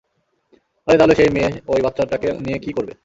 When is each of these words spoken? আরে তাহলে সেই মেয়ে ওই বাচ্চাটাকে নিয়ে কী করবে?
আরে 0.87 0.97
তাহলে 0.99 1.15
সেই 1.15 1.29
মেয়ে 1.35 1.49
ওই 1.67 1.79
বাচ্চাটাকে 1.85 2.27
নিয়ে 2.45 2.57
কী 2.59 2.71
করবে? 2.77 2.93